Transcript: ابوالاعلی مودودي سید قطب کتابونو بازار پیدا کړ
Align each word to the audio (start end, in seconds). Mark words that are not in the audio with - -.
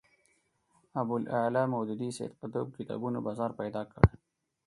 ابوالاعلی 0.99 1.63
مودودي 1.73 2.09
سید 2.17 2.31
قطب 2.39 2.65
کتابونو 2.77 3.17
بازار 3.27 3.51
پیدا 3.59 3.81
کړ 3.91 4.03